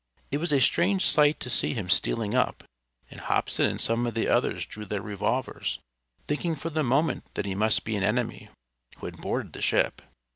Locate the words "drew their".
4.65-4.99